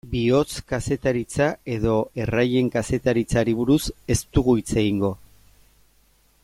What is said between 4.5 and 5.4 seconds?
hitz egingo.